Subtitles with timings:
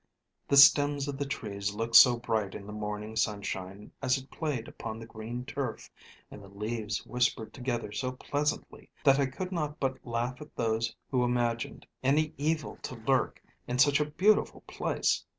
[0.47, 4.67] "The stems of the trees looked so bright in the morning sunshine, as it played
[4.67, 5.91] upon the green turf,
[6.31, 10.95] and the leaves whispered together so pleasantly, that I could not but laugh at those
[11.11, 15.23] who imagined any evil to lurk in such a beautiful place.